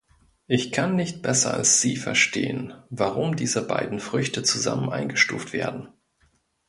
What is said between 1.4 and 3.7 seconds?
als sie verstehen, warum diese